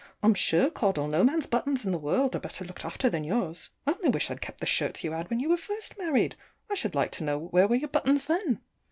[0.23, 3.69] I'm sure, Caudle, no man's buttons in the world are better looked after than yours.
[3.85, 6.35] I only wish I'd kept the shirts you had when you were first married!
[6.71, 8.61] I should like to know where were your buttons then?